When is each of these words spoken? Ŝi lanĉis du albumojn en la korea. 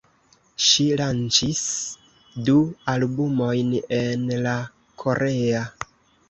Ŝi 0.67 0.85
lanĉis 1.01 1.59
du 2.47 2.55
albumojn 2.95 3.77
en 3.99 4.25
la 4.47 4.55
korea. 5.05 5.63